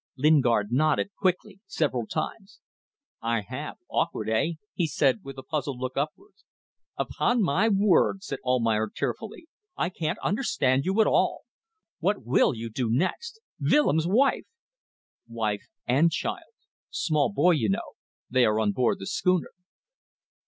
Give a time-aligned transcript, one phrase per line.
[0.17, 2.59] Lingard nodded, quickly, several times.
[3.21, 3.77] "I have.
[3.87, 4.29] Awkward.
[4.29, 6.43] Hey?" he said, with a puzzled look upwards.
[6.97, 9.45] "Upon my word," said Almayer, tearfully.
[9.77, 11.43] "I can't understand you at all.
[11.99, 13.39] What will you do next!
[13.59, 14.47] Willems' wife!"
[15.27, 16.55] "Wife and child.
[16.89, 17.93] Small boy, you know.
[18.27, 19.51] They are on board the schooner."